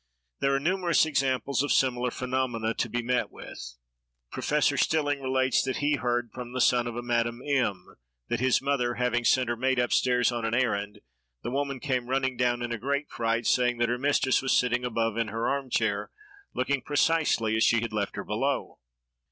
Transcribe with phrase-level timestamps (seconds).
[0.39, 3.75] There are numerous examples of similar phenomena to be met with.
[4.31, 8.63] Professor Stilling relates that he heard from the son of a Madame M——, that his
[8.63, 11.01] mother, having sent her maid up stairs on an errand,
[11.43, 14.83] the woman came running down in a great fright, saying that her mistress was sitting
[14.83, 16.09] above, in her arm chair,
[16.55, 18.79] looking precisely as she had left her below.